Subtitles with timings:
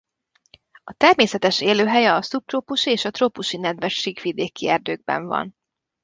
[0.83, 5.55] A természetes élőhelye a szubtrópusi és trópusi nedves síkvidéki erdőkben van.